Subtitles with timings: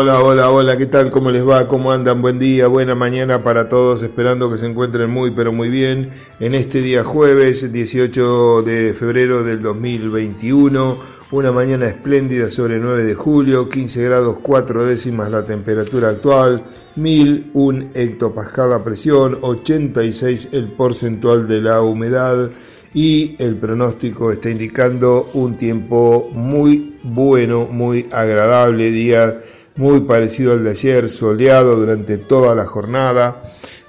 [0.00, 1.10] Hola, hola, hola, ¿qué tal?
[1.10, 1.66] ¿Cómo les va?
[1.66, 2.22] ¿Cómo andan?
[2.22, 6.54] Buen día, buena mañana para todos, esperando que se encuentren muy, pero muy bien en
[6.54, 11.00] este día jueves 18 de febrero del 2021,
[11.32, 16.62] una mañana espléndida sobre 9 de julio, 15 grados 4 décimas la temperatura actual,
[16.94, 22.48] 1001 hectopascal la presión, 86 el porcentual de la humedad
[22.94, 29.40] y el pronóstico está indicando un tiempo muy bueno, muy agradable, día
[29.78, 33.40] muy parecido al de ayer, soleado durante toda la jornada,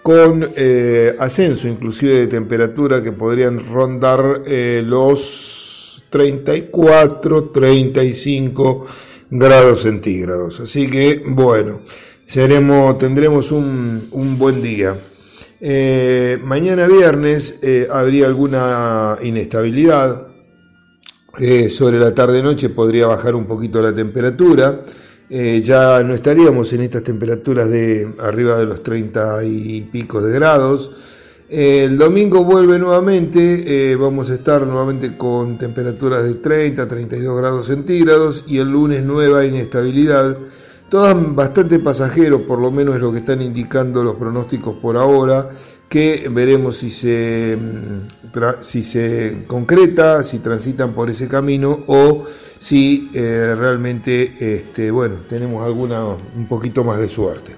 [0.03, 8.85] con eh, ascenso inclusive de temperatura que podrían rondar eh, los 34, 35
[9.31, 10.59] grados centígrados.
[10.59, 11.81] Así que bueno,
[12.23, 14.95] seremos, tendremos un, buen día.
[15.59, 20.27] Eh, mañana viernes habría alguna inestabilidad.
[21.69, 24.81] Sobre la tarde-noche podría bajar un poquito la temperatura.
[25.29, 30.91] Ya no estaríamos en estas temperaturas de arriba de los 30 y pico de grados.
[31.49, 37.67] el domingo vuelve nuevamente, vamos a estar nuevamente con temperaturas de 30 a 32 grados
[37.67, 40.37] centígrados y el lunes nueva inestabilidad
[40.89, 45.47] Todas bastante pasajeros, por lo menos es lo que están indicando los pronósticos por ahora,
[45.89, 52.25] que veremos si se, mm, si se concreta, si transitan por ese camino o
[52.59, 57.55] si eh, realmente este, bueno, tenemos alguna un poquito más de suerte.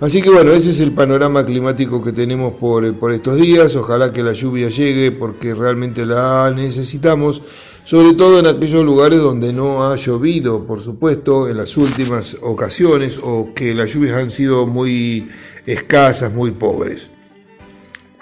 [0.00, 3.74] Así que bueno, ese es el panorama climático que tenemos por, por estos días.
[3.76, 7.42] Ojalá que la lluvia llegue porque realmente la necesitamos
[7.84, 13.20] sobre todo en aquellos lugares donde no ha llovido, por supuesto, en las últimas ocasiones
[13.22, 15.28] o que las lluvias han sido muy
[15.66, 17.10] escasas, muy pobres.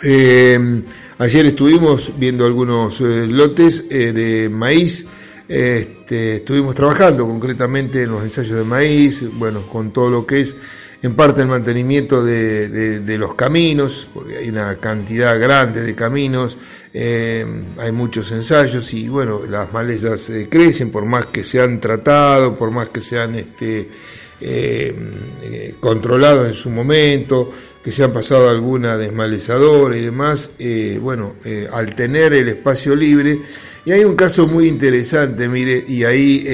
[0.03, 0.83] Eh,
[1.19, 5.07] ayer estuvimos viendo algunos eh, lotes eh, de maíz,
[5.49, 10.57] este, estuvimos trabajando concretamente en los ensayos de maíz, bueno, con todo lo que es
[11.03, 16.57] en parte el mantenimiento de, los caminos, porque hay una cantidad grande de caminos,
[16.95, 17.45] eh,
[17.79, 22.55] hay muchos ensayos y bueno, las malezas eh, crecen por más que se han tratado,
[22.55, 23.89] por más que se han este,
[24.41, 27.53] eh, controlado en su momento,
[27.83, 30.53] que se han pasado alguna desmalezadora y demás,
[31.01, 31.35] bueno,
[31.73, 33.41] al tener el espacio libre,
[33.85, 36.45] y hay un caso muy interesante, mire, y ahí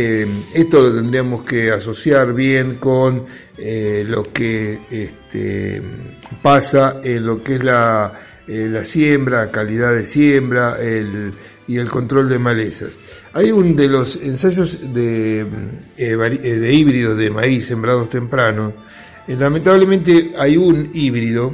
[0.55, 3.27] esto lo tendríamos que asociar bien con
[3.61, 5.83] eh, lo que este,
[6.41, 8.13] pasa en lo que es la,
[8.47, 10.79] eh, la siembra, calidad de siembra
[11.67, 13.01] y el control de malezas.
[13.33, 15.45] Hay un de los ensayos de,
[15.97, 18.75] eh, de híbridos de maíz sembrados temprano.
[19.37, 21.53] Lamentablemente hay un híbrido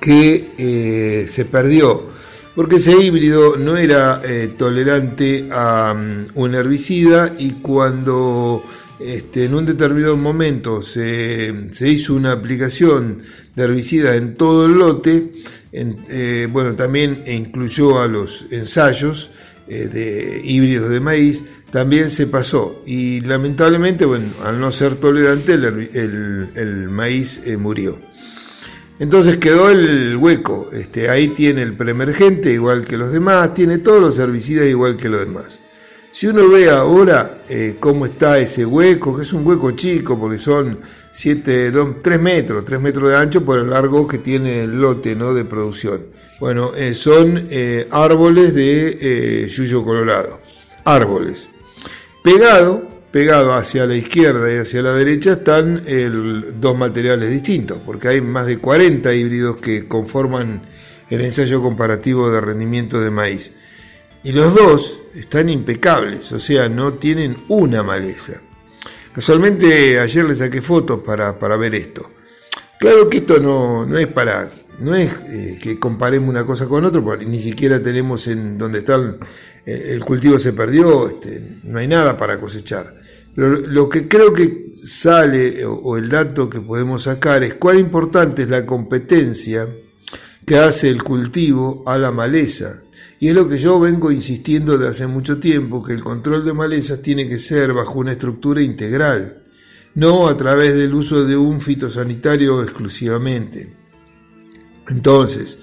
[0.00, 2.06] que se perdió.
[2.54, 4.20] Porque ese híbrido no era
[4.56, 8.64] tolerante a um, un herbicida y cuando
[8.98, 13.18] este, en un determinado momento se, hizo una aplicación
[13.54, 15.32] de herbicida en todo el lote,
[15.72, 19.30] eh, bueno, también incluyó a los ensayos
[19.68, 25.54] eh, de híbridos de maíz, también se pasó y lamentablemente, bueno, al no ser tolerante
[25.54, 27.98] el, maíz eh, murió.
[28.98, 34.00] Entonces quedó el hueco, este, ahí tiene el preemergente igual que los demás, tiene todos
[34.00, 35.62] los herbicidas igual que los demás.
[36.10, 40.38] Si uno ve ahora eh, cómo está ese hueco, que es un hueco chico, porque
[40.38, 40.80] son
[41.12, 41.70] 7,
[42.02, 45.32] 3 metros, 3 metros de ancho por el largo que tiene el lote ¿no?
[45.32, 46.06] de producción.
[46.40, 47.46] Bueno, eh, son
[47.90, 50.40] árboles de yuyo colorado,
[50.84, 51.48] árboles.
[52.30, 55.82] Pegado, pegado hacia la izquierda y hacia la derecha están
[56.60, 60.60] dos materiales distintos, porque hay más de 40 híbridos que conforman
[61.08, 63.52] el ensayo comparativo de rendimiento de maíz.
[64.22, 68.42] Y los dos están impecables, o sea, no tienen una maleza.
[69.10, 72.10] Casualmente ayer le saqué fotos para, ver esto.
[72.78, 76.84] Claro que esto no, no es para, no es eh, que comparemos una cosa con
[76.84, 78.96] otra, porque ni siquiera tenemos en donde está
[79.64, 82.98] el, cultivo se perdió, este, no hay nada para cosechar.
[83.34, 88.42] Pero lo que creo que sale o el dato que podemos sacar es cuán importante
[88.42, 89.68] es la competencia
[90.44, 92.82] que hace el cultivo a la maleza
[93.20, 96.52] y es lo que yo vengo insistiendo de hace mucho tiempo, que el control de
[96.52, 99.44] malezas tiene que ser bajo una estructura integral,
[99.94, 103.77] no a través del uso de un fitosanitario exclusivamente.
[104.88, 105.58] Entonces,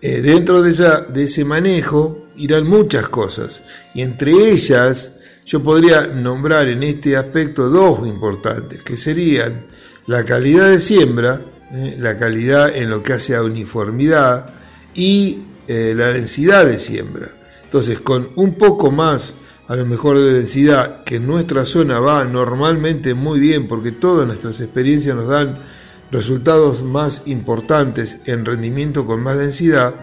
[0.00, 3.62] eh, dentro de, ese manejo irán muchas cosas,
[3.94, 5.12] y entre ellas
[5.44, 9.66] yo podría nombrar en este aspecto dos importantes, que serían
[10.06, 11.40] la calidad de siembra,
[11.72, 14.50] eh, la calidad en lo que hace a uniformidad
[14.94, 17.30] y eh, la densidad de siembra.
[17.64, 19.34] Entonces, con un poco más
[19.68, 24.26] a lo mejor de densidad, que en nuestra zona va normalmente muy bien, porque todas
[24.26, 25.56] nuestras experiencias nos dan
[26.10, 29.94] resultados más importantes en rendimiento con más densidad,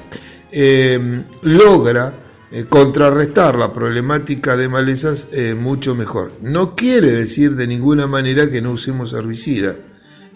[0.52, 2.14] eh, logra
[2.56, 6.34] eh, contrarrestar la problemática de malezas eh, mucho mejor.
[6.44, 9.76] No quiere decir de ninguna manera que no usemos herbicida.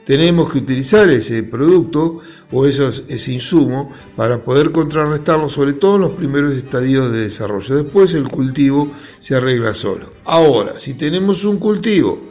[0.03, 2.19] Tenemos que utilizar ese producto
[2.51, 7.83] o esos, ese insumo para poder contrarrestarlo, sobre todo en los primeros estadios de desarrollo.
[7.83, 8.89] Después el cultivo
[9.19, 10.13] se arregla solo.
[10.23, 12.26] Ahora, si tenemos un cultivo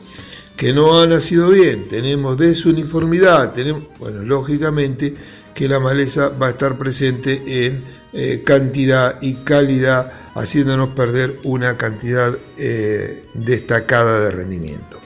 [0.57, 5.15] que no ha nacido bien, tenemos desuniformidad, tenemos, bueno, lógicamente
[5.55, 11.77] que la maleza va a estar presente en eh, cantidad y calidad, haciéndonos perder una
[11.77, 15.01] cantidad eh, destacada de rendimiento.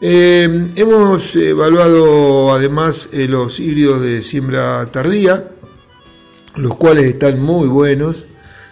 [0.00, 5.50] Eh, hemos evaluado además los híbridos de siembra tardía,
[6.56, 8.26] los cuales están muy buenos.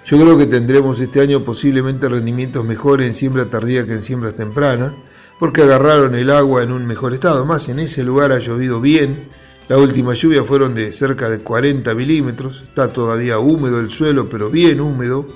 [0.05, 4.33] Yo creo que tendremos este año posiblemente rendimientos mejores en siembra tardía que en siembra
[4.33, 4.97] temprana,
[5.39, 7.45] porque agarraron el agua en un mejor estado.
[7.47, 9.29] Más en ese lugar ha llovido bien,
[9.69, 14.49] la última lluvia fueron de cerca de 40 milímetros, está todavía húmedo el suelo, pero
[14.49, 15.27] bien húmedo.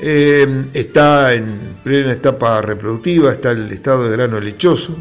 [0.00, 4.96] Eh, está en plena etapa reproductiva, está el estado de grano lechoso.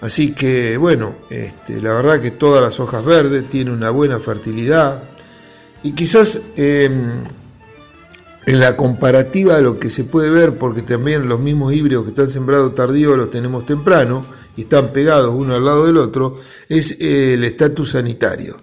[0.00, 5.04] Así que bueno, este, la verdad que todas las hojas verdes tienen una buena fertilidad.
[5.82, 7.22] Y quizás em,
[8.46, 12.28] en la comparativa lo que se puede ver, porque también los mismos híbridos que están
[12.28, 14.24] sembrados tardío los tenemos temprano,
[14.56, 16.38] y están pegados uno al lado del otro,
[16.68, 18.56] es eh, el estatus sanitario.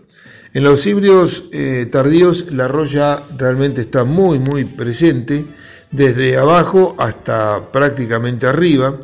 [0.53, 5.45] En los híbridos eh, tardíos la roya realmente está muy muy presente,
[5.91, 8.97] desde abajo hasta prácticamente arriba.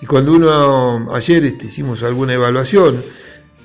[0.00, 3.02] Y cuando uno, ayer este, hicimos alguna evaluación,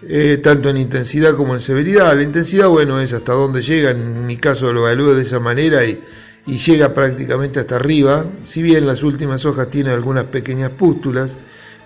[0.08, 4.26] eh, tanto en intensidad como en severidad, la intensidad, bueno, es hasta donde llega, en
[4.26, 6.00] mi caso lo evalúo de esa manera y,
[6.48, 11.36] y llega prácticamente hasta arriba, si bien las últimas hojas tienen algunas pequeñas pústulas,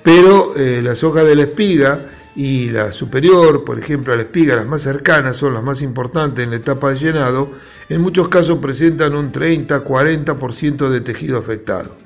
[0.04, 2.06] pero eh, las hojas de la espiga
[2.36, 6.44] y la superior, por ejemplo, a la espiga, las más cercanas, son las más importantes
[6.44, 7.50] en la etapa de llenado,
[7.90, 11.98] en muchos casos presentan un 30-40% de tejido afectado.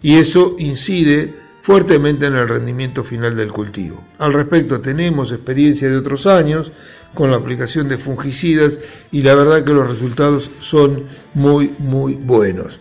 [0.00, 4.04] Y eso incide fuertemente en el rendimiento final del cultivo.
[4.18, 6.72] Al respecto, tenemos experiencia de otros años
[7.14, 8.80] con la aplicación de fungicidas
[9.12, 12.80] y la verdad que los resultados son muy, muy buenos.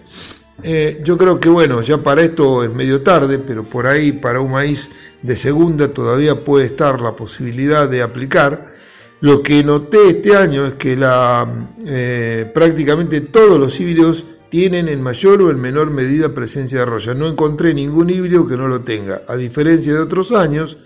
[0.62, 4.40] Eh, yo creo que bueno, ya para esto es medio tarde, pero por ahí para
[4.40, 4.90] un maíz
[5.22, 8.74] de segunda todavía puede estar la posibilidad de aplicar.
[9.22, 11.48] Lo que noté este año es que la,
[11.86, 17.14] eh, prácticamente todos los híbridos tienen en mayor o en menor medida presencia de roya.
[17.14, 20.78] No encontré ningún híbrido que no lo tenga, a diferencia de otros años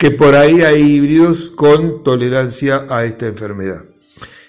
[0.00, 3.84] que por ahí hay híbridos con tolerancia a esta enfermedad.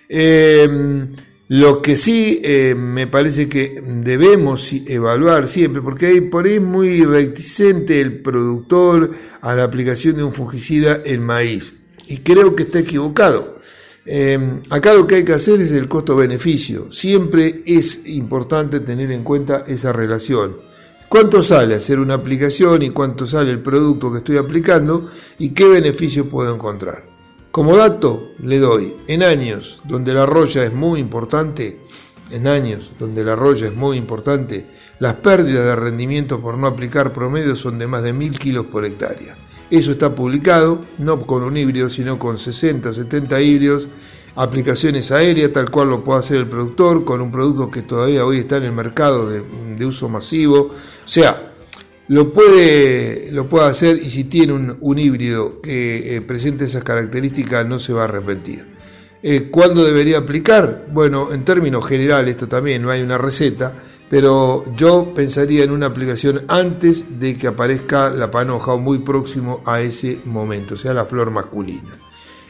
[0.08, 1.10] Eh,
[1.50, 7.04] lo que sí eh, me parece que debemos evaluar siempre, porque hay, por ahí muy
[7.04, 9.12] reticente el productor
[9.42, 11.74] a la aplicación de un fungicida en maíz.
[12.08, 13.60] Y creo que está equivocado.
[14.06, 16.94] Em, acá lo que hay que hacer es el costo-beneficio.
[16.94, 20.71] Siempre es importante tener en cuenta esa relación.
[21.12, 25.68] ¿Cuánto sale hacer una aplicación y cuánto sale el producto que estoy aplicando y qué
[25.68, 27.04] beneficio puedo encontrar?
[27.52, 31.82] Como dato le doy, en años donde la roya es muy importante,
[32.30, 34.68] en años donde la roya es muy importante,
[35.00, 38.86] las pérdidas de rendimiento por no aplicar promedio son de más de mil kilos por
[38.86, 39.36] hectárea.
[39.70, 43.90] Eso está publicado, no con un híbrido, sino con 60, 70 híbridos,
[44.36, 48.40] aplicaciones aéreas, tal cual lo puede hacer el productor, con un producto que todavía hoy
[48.40, 50.70] está en el mercado de, uso masivo.
[50.70, 51.54] O sea,
[52.08, 57.66] lo puede, lo puede hacer y si tiene un, híbrido que eh, presente esas características
[57.68, 58.66] no se va a arrepentir.
[59.24, 60.86] Eh, ¿Cuándo debería aplicar?
[60.92, 63.74] Bueno, en términos generales, esto también no hay una receta,
[64.10, 69.62] pero yo pensaría en una aplicación antes de que aparezca la panoja o muy próximo
[69.66, 71.92] a ese momento, o sea, la flor masculina.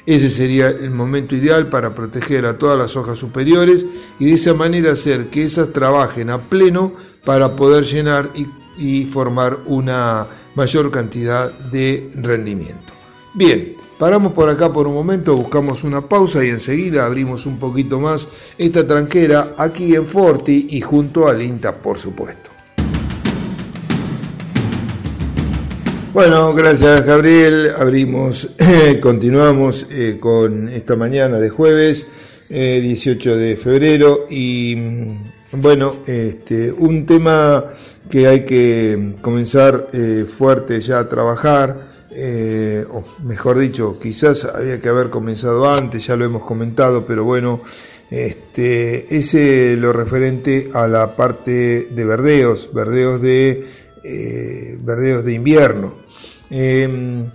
[0.06, 3.86] Ese sería el momento ideal para proteger a todas las hojas superiores
[4.20, 6.94] y de esa manera hacer que esas trabajen a pleno
[7.24, 8.32] para poder llenar
[8.78, 12.92] y formar una mayor cantidad de rendimiento.
[13.34, 18.00] Bien, paramos por acá por un momento, buscamos una pausa y enseguida abrimos un poquito
[18.00, 18.28] más
[18.58, 22.51] esta tranquera aquí en Forti y junto al INTA, por supuesto.
[26.14, 27.72] Bueno, gracias Gabriel.
[27.78, 28.50] Abrimos,
[29.02, 36.70] continuamos eh, con esta mañana de jueves, 18 eh, de febrero y mm, bueno, este,
[36.70, 37.64] un tema
[38.10, 44.82] que hay que comenzar eh, fuerte ya a trabajar, eh, o mejor dicho, quizás había
[44.82, 47.62] que haber comenzado antes, ya lo hemos comentado, pero bueno,
[48.12, 53.64] Este, ese lo referente a la parte de verdeos, verdeos de,
[54.04, 55.96] eh, verdeos de invierno.
[56.50, 57.26] Em,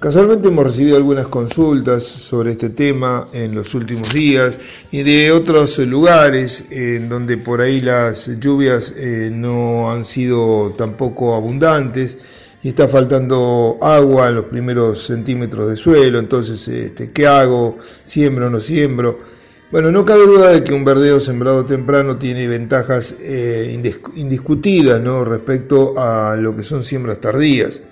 [0.00, 5.78] casualmente hemos recibido algunas consultas sobre este tema en los últimos días y de otros
[5.78, 12.18] lugares en donde por ahí las lluvias eh, no han sido tampoco abundantes
[12.62, 17.78] y está faltando agua en los primeros centímetros de suelo, entonces, este, ¿qué hago?
[18.04, 19.37] ¿Siembro o no siembro?
[19.70, 23.78] Bueno, no cabe duda de que un verdeo sembrado temprano tiene ventajas eh,
[24.16, 25.26] indiscutidas ¿no?
[25.26, 27.82] respecto a lo que son siembras tardías.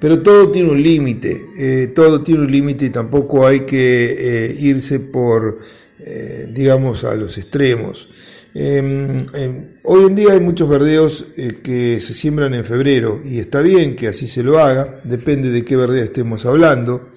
[0.00, 4.56] Pero todo tiene un límite, eh, todo tiene un límite y tampoco hay que eh,
[4.58, 5.60] irse por,
[6.48, 8.08] digamos, a los extremos.
[8.52, 11.26] Em, em, hoy en día hay muchos verdeos
[11.62, 15.64] que se siembran en febrero y está bien que así se lo haga, depende de
[15.64, 17.12] qué verdeo estemos hablando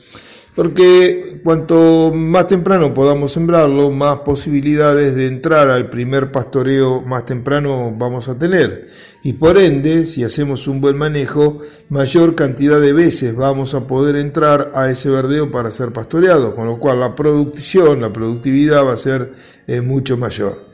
[0.56, 7.94] porque cuanto más temprano podamos sembrarlo, más posibilidades de entrar al primer pastoreo más temprano
[7.96, 8.88] vamos a tener.
[9.24, 11.60] Y por ende, si hacemos un buen manejo,
[11.90, 16.66] mayor cantidad de veces vamos a poder entrar a ese verdeo para ser pastoreado, con
[16.66, 19.32] lo cual la producción, la productividad va a ser
[19.68, 20.66] eh, mucho mayor.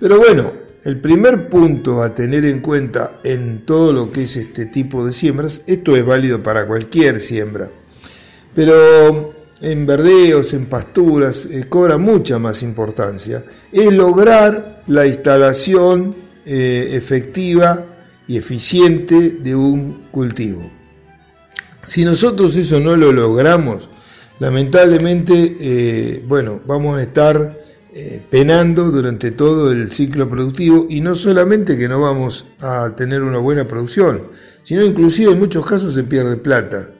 [0.00, 0.50] Pero bueno,
[0.84, 5.12] el primer punto a tener en cuenta en todo lo que es este tipo de
[5.12, 7.68] siembras, esto es válido para cualquier siembra
[8.58, 16.14] pero en verdeos, en pasturas, eh, cobra mucha más importancia, es lograr la instalación
[16.46, 17.84] eh, efectiva
[18.26, 20.70] y eficiente de un cultivo.
[21.84, 23.90] Si nosotros eso no lo logramos,
[24.38, 27.58] lamentablemente, eh, bueno, vamos a estar
[28.30, 33.38] penando durante todo el ciclo productivo y no solamente que no vamos a tener una
[33.38, 34.28] buena producción,
[34.62, 36.90] sino inclusive en muchos casos se pierde plata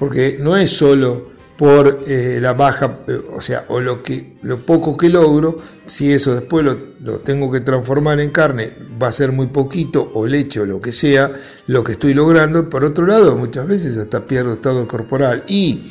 [0.00, 1.28] porque no es solo
[1.60, 6.34] por eh, la baja, eh, o sea, o lo, que, poco que logro, si eso
[6.34, 10.64] después lo, tengo que transformar en carne, va a ser muy poquito, o leche, o
[10.64, 11.30] lo que sea,
[11.66, 12.66] lo que estoy logrando.
[12.70, 15.44] Por otro lado, muchas veces hasta pierdo estado corporal.
[15.48, 15.82] Y,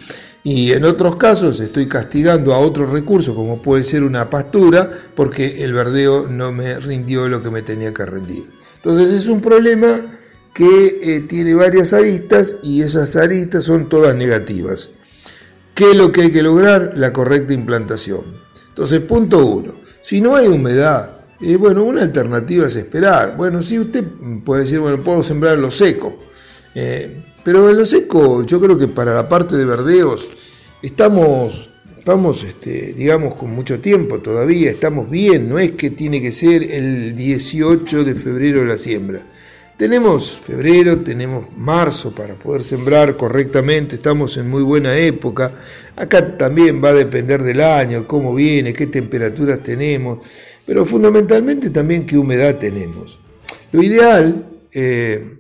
[0.44, 5.64] y en otros casos estoy castigando a otro recurso, como puede ser una pastura, porque
[5.64, 8.46] el verdeo no me rindió lo que me tenía que rendir.
[8.78, 10.18] Entonces es un problema
[10.52, 14.90] que eh, tiene varias aristas y esas aristas son todas negativas.
[15.80, 16.92] ¿Qué es lo que hay que lograr?
[16.98, 18.20] La correcta implantación.
[18.68, 21.10] Entonces, punto uno, si no hay humedad,
[21.40, 23.38] eh, bueno, una alternativa es esperar.
[23.38, 24.04] Bueno, si usted
[24.44, 26.20] puede decir, bueno, puedo sembrar lo seco,
[26.76, 30.34] eh, pero en lo seco yo creo que para la parte de verdeos
[30.82, 36.34] estamos, estamos este, digamos, con mucho tiempo todavía, estamos bien, no es que tiene que
[36.34, 39.22] ser el 18 de febrero la siembra.
[39.80, 45.54] Tenemos febrero, tenemos marzo para poder sembrar correctamente, estamos en muy buena época.
[45.96, 50.20] Acá también va a depender del año, cómo viene, qué temperaturas tenemos,
[50.66, 53.22] pero fundamentalmente también qué humedad tenemos.
[53.72, 55.38] Lo ideal, eh,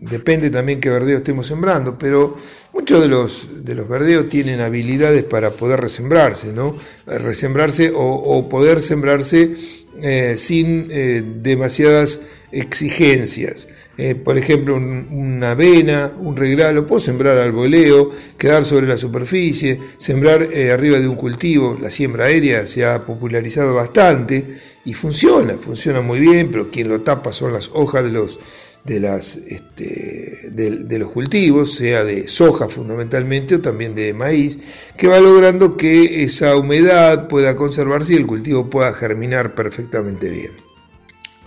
[0.00, 2.38] depende también qué verdeo estemos sembrando, pero
[2.72, 6.74] muchos de los, de los verdeos tienen habilidades para poder resembrarse, ¿no?
[7.04, 9.52] Resembrarse o, poder sembrarse
[10.00, 12.20] eh, sin eh, demasiadas
[12.52, 13.68] exigencias.
[14.00, 19.80] Eh, por ejemplo, una avena, un regalo, puedo sembrar al voleo, quedar sobre la superficie,
[19.96, 21.76] sembrar eh, arriba de un cultivo.
[21.82, 27.00] La siembra aérea se ha popularizado bastante y funciona, funciona muy bien, pero quien lo
[27.00, 28.38] tapa son las hojas de los,
[28.84, 34.60] de, las, este, de, los cultivos, sea de soja fundamentalmente o también de maíz,
[34.96, 40.67] que va logrando que esa humedad pueda conservarse y el cultivo pueda germinar perfectamente bien.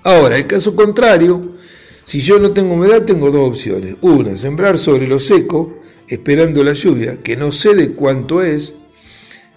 [0.04, 1.58] Ahora, el caso contrario,
[2.04, 3.98] si yo no tengo humedad, tengo dos opciones.
[4.02, 8.74] Una, sembrar sobre lo seco, esperando la lluvia, que no sé de cuánto es,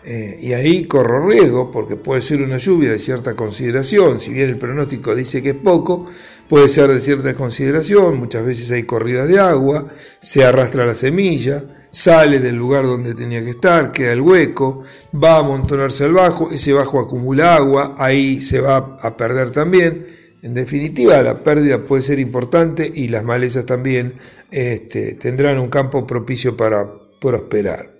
[0.06, 4.50] eh, y ahí corro riesgo, porque puede ser una lluvia de cierta consideración, si bien
[4.50, 6.06] el pronóstico dice que es poco,
[6.46, 9.88] puede ser de cierta consideración, muchas veces hay corridas de agua,
[10.20, 14.84] se arrastra la semilla, sale del lugar donde tenía que estar, queda el hueco,
[15.14, 20.06] va a amontonarse al bajo, ese bajo acumula agua, ahí se va a perder también,
[20.44, 24.12] en definitiva, la pérdida puede ser importante y las malezas también
[24.50, 26.86] este, tendrán un campo propicio para
[27.18, 27.90] prosperar.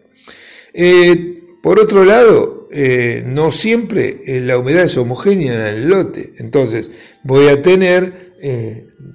[0.75, 6.35] Eh, por otro lado, eh, no siempre eh, la humedad es homogénea en el lote.
[6.37, 6.91] Entonces,
[7.23, 8.35] voy a tener,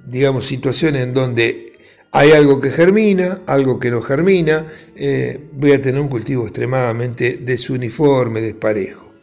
[0.07, 1.73] digamos, situaciones en donde
[2.11, 4.65] hay algo que germina, algo que no germina.
[5.53, 9.13] voy a tener un cultivo extremadamente desuniforme, desparejo.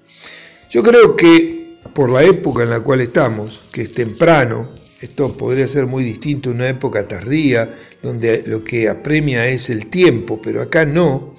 [0.71, 1.56] Yo creo que
[1.97, 4.69] por la época en la cual estamos, que es temprano,
[5.01, 9.87] esto podría ser muy distinto en una época tardía, donde lo que apremia es el
[9.87, 11.35] tiempo, pero acá no,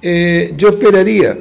[0.00, 1.36] eh, yo esperaría,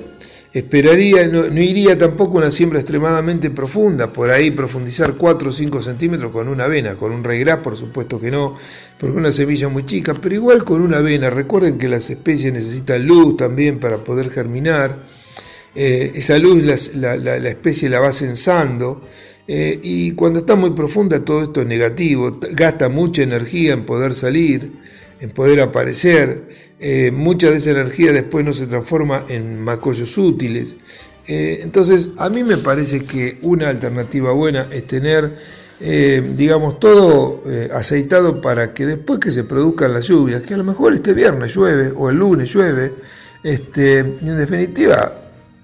[0.51, 6.31] esperaría, no, iría tampoco una siembra extremadamente profunda, por ahí profundizar 4 o 5 centímetros
[6.31, 8.57] con una avena, con un regras por supuesto que no,
[8.99, 13.05] porque una semilla muy chica, pero igual con una avena, recuerden que las especies necesitan
[13.05, 14.97] luz también para poder germinar,
[15.75, 16.63] eh, esa luz
[16.95, 19.01] la, especie la va censando,
[19.47, 24.15] eh, y cuando está muy profunda todo esto es negativo, gasta mucha energía en poder
[24.15, 24.71] salir,
[25.19, 26.49] en poder aparecer.
[26.79, 30.75] Eh, mucha de esa energía después no se transforma en macollos útiles.
[31.29, 35.37] Entonces, a mí me parece que una alternativa buena es tener,
[35.77, 37.43] digamos, todo
[37.73, 41.53] aceitado para que después que se produzcan las lluvias, que a lo mejor este viernes
[41.53, 42.93] llueve o el lunes llueve,
[43.43, 45.16] este, en definitiva,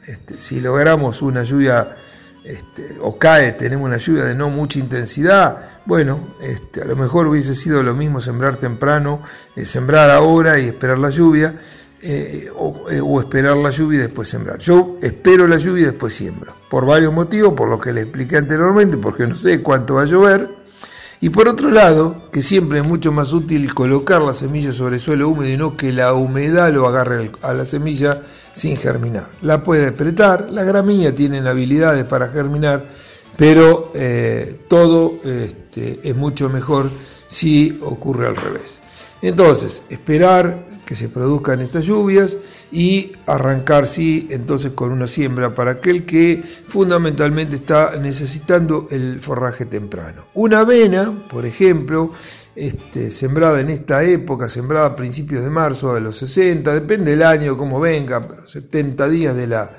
[0.08, 1.96] este, si logramos una lluvia
[2.44, 7.28] este, o cae, tenemos una lluvia de no mucha intensidad, bueno, este, a lo mejor
[7.28, 9.22] hubiese sido lo mismo sembrar temprano,
[9.56, 11.56] eh, sembrar ahora y esperar la lluvia,
[12.02, 12.48] eh,
[12.92, 14.60] eh, o, esperar la lluvia y después sembrar.
[14.60, 18.36] Yo espero la lluvia y después siembro, por varios motivos, por los que les expliqué
[18.36, 20.50] anteriormente, porque no sé cuánto va a llover,
[21.24, 25.30] y por otro lado, que siempre es mucho más útil colocar la semilla sobre suelo
[25.30, 29.30] húmedo y no que la humedad lo agarre a la semilla sin germinar.
[29.42, 32.90] La puede apretar, las gramíneas tienen habilidades para germinar,
[33.38, 36.92] pero eh, todo este, es mucho mejor
[37.26, 38.82] si ocurre al revés.
[39.24, 42.36] Entonces, esperar que se produzcan estas lluvias
[42.74, 49.66] y arrancar, sí, entonces con una siembra para aquel que fundamentalmente está necesitando el forraje
[49.66, 50.26] temprano.
[50.34, 52.12] Una avena, por ejemplo,
[52.54, 57.24] este, sembrada en esta época, sembrada a principios de marzo de los 60, depende del
[57.24, 59.72] año, como venga, pero 70 días de la,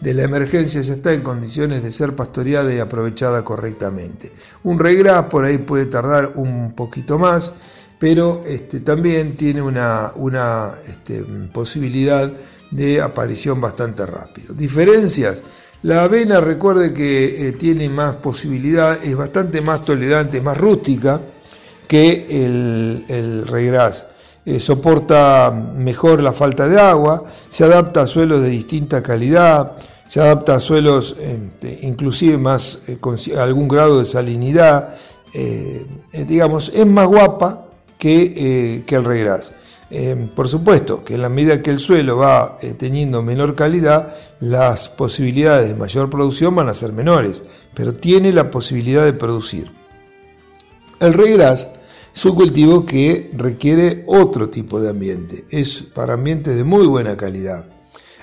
[0.00, 4.32] de la emergencia ya está en condiciones de ser pastoreada y aprovechada correctamente.
[4.62, 7.52] Un regras por ahí puede tardar un poquito más
[8.02, 12.28] pero este, también tiene una, este, posibilidad
[12.72, 14.54] de aparición bastante rápido.
[14.54, 15.44] Diferencias.
[15.82, 21.20] La avena, recuerde que eh, tiene más posibilidad, es bastante más tolerante, más rústica
[21.86, 24.08] que el, el regras.
[24.44, 29.76] Eh, soporta mejor la falta de agua, se adapta a suelos de distinta calidad,
[30.08, 34.96] se adapta a suelos este, inclusive más eh, con algún grado de salinidad,
[36.12, 37.68] digamos, es más guapa
[38.04, 39.52] eh, que, el regras.
[39.90, 44.14] Eh, por supuesto que en la medida que el suelo va eh, teniendo menor calidad,
[44.40, 47.42] las posibilidades de mayor producción van a ser menores,
[47.74, 49.70] pero tiene la posibilidad de producir.
[50.98, 51.68] El regras
[52.14, 57.16] es un cultivo que requiere otro tipo de ambiente, es para ambientes de muy buena
[57.16, 57.66] calidad.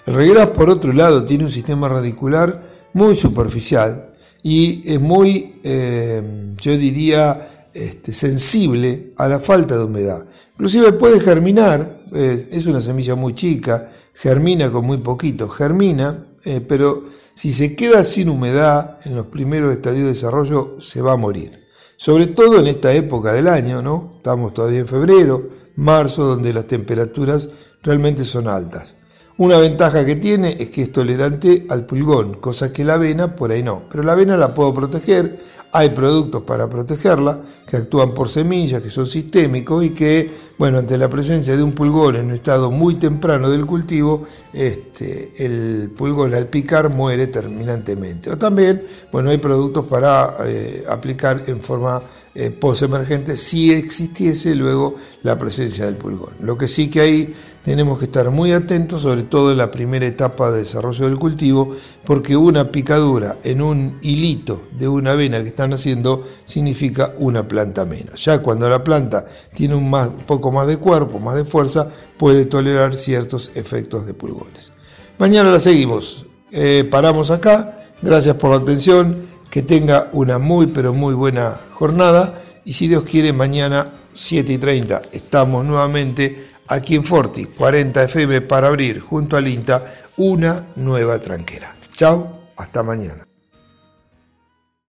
[0.05, 2.63] El regras, por otro lado, tiene un sistema radicular
[2.93, 4.09] muy superficial
[4.41, 10.25] y es muy, yo diría, este, sensible a la falta de humedad.
[10.53, 16.61] Inclusive puede germinar, eh, es una semilla muy chica, germina con muy poquito, germina, eh,
[16.67, 21.17] pero si se queda sin humedad en los primeros estadios de desarrollo se va a
[21.17, 21.67] morir.
[21.95, 24.13] Sobre todo en esta época del año, ¿no?
[24.17, 25.43] Estamos todavía en febrero,
[25.75, 27.49] marzo, donde las temperaturas
[27.81, 28.95] realmente son altas.
[29.37, 33.51] Una ventaja que tiene es que es tolerante al pulgón, cosa que la avena por
[33.51, 33.83] ahí no.
[33.89, 35.39] Pero la avena la puedo proteger,
[35.71, 40.97] hay productos para protegerla que actúan por semillas, que son sistémicos y que, bueno, ante
[40.97, 46.33] la presencia de un pulgón en un estado muy temprano del cultivo, este, el pulgón
[46.33, 48.31] al picar muere terminantemente.
[48.31, 52.01] O también, bueno, hay productos para eh, aplicar en forma
[52.35, 56.33] eh, post-emergente si existiese luego la presencia del pulgón.
[56.41, 60.05] Lo que sí que hay tenemos que estar muy atentos, sobre todo en la primera
[60.05, 65.49] etapa de desarrollo del cultivo, porque una picadura en un hilito de una avena que
[65.49, 68.23] están haciendo significa una planta menos.
[68.23, 69.91] Ya cuando la planta tiene un
[70.25, 74.71] poco más de cuerpo, más de fuerza, puede tolerar ciertos efectos de pulgones.
[75.17, 76.25] Mañana la seguimos.
[76.51, 77.87] Eh, paramos acá.
[78.01, 79.28] Gracias por la atención.
[79.49, 82.41] Que tenga una muy, pero muy buena jornada.
[82.65, 88.41] Y si Dios quiere, mañana 7 y 30 estamos nuevamente aquí en Forti 40 FM
[88.41, 89.83] para abrir junto al INTA
[90.17, 91.75] una nueva tranquera.
[91.95, 93.28] Chao, hasta mañana.